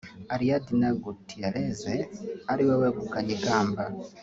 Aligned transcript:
Ariadna 0.33 0.87
Gutierrez 1.03 1.79
ariwe 2.51 2.73
wegukanye 2.81 3.31
ikamba 3.37 3.83